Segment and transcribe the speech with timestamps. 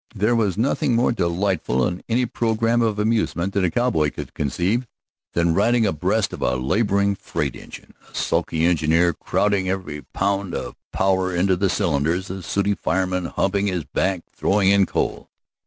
[0.15, 4.87] There was nothing more delightful in any program of amusement that a cowboy could conceive
[5.33, 10.75] than riding abreast of a laboring freight engine, the sulky engineer crowding every pound of
[10.91, 15.29] power into the cylinders, the sooty fireman humping his back throwing in coal.